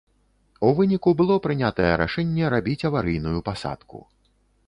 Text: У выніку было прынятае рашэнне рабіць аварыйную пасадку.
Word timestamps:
У 0.67 0.69
выніку 0.79 1.09
было 1.19 1.35
прынятае 1.45 1.91
рашэнне 2.03 2.49
рабіць 2.55 2.87
аварыйную 2.91 3.39
пасадку. 3.51 3.97